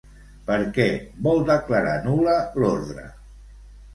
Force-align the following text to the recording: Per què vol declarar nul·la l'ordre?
Per 0.45 0.55
què 0.77 0.85
vol 1.27 1.43
declarar 1.49 1.93
nul·la 2.07 2.35
l'ordre? 2.63 3.03